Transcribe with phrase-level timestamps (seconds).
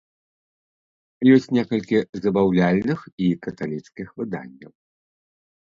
[1.33, 4.71] Ёсць некалькі забаўляльных і каталіцкіх выданняў.